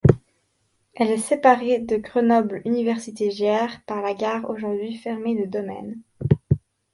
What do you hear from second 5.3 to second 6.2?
de Domène.